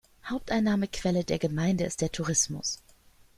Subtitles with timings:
[0.25, 2.79] Haupteinnahmequelle der Gemeinde ist der Tourismus.